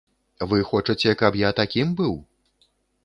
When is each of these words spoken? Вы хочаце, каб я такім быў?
Вы 0.53 0.59
хочаце, 0.69 1.13
каб 1.21 1.37
я 1.43 1.49
такім 1.63 1.95
быў? 2.01 2.15